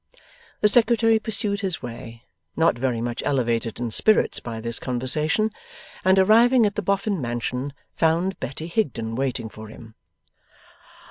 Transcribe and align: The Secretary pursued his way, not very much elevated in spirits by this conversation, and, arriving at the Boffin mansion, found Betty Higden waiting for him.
The 0.61 0.67
Secretary 0.67 1.19
pursued 1.19 1.61
his 1.61 1.83
way, 1.83 2.23
not 2.55 2.75
very 2.75 3.01
much 3.01 3.21
elevated 3.23 3.79
in 3.79 3.91
spirits 3.91 4.39
by 4.39 4.59
this 4.59 4.79
conversation, 4.79 5.51
and, 6.03 6.17
arriving 6.17 6.65
at 6.65 6.73
the 6.73 6.81
Boffin 6.81 7.21
mansion, 7.21 7.71
found 7.95 8.39
Betty 8.39 8.65
Higden 8.65 9.13
waiting 9.15 9.47
for 9.47 9.67
him. 9.67 9.93